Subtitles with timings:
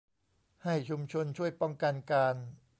[0.63, 2.35] ให้ชุมชนช่วยป้องกันการ